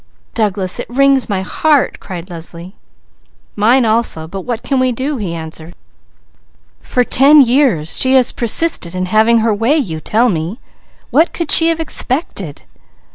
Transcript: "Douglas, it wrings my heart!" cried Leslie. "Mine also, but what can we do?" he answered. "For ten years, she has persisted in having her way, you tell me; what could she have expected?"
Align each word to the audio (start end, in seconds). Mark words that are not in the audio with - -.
"Douglas, 0.33 0.79
it 0.79 0.89
wrings 0.89 1.29
my 1.29 1.43
heart!" 1.43 1.99
cried 1.99 2.27
Leslie. 2.31 2.73
"Mine 3.55 3.85
also, 3.85 4.27
but 4.27 4.41
what 4.41 4.63
can 4.63 4.79
we 4.79 4.91
do?" 4.91 5.17
he 5.17 5.35
answered. 5.35 5.75
"For 6.81 7.03
ten 7.03 7.39
years, 7.41 7.99
she 7.99 8.15
has 8.15 8.31
persisted 8.31 8.95
in 8.95 9.05
having 9.05 9.41
her 9.41 9.53
way, 9.53 9.77
you 9.77 9.99
tell 9.99 10.29
me; 10.29 10.59
what 11.11 11.33
could 11.33 11.51
she 11.51 11.67
have 11.67 11.79
expected?" 11.79 12.63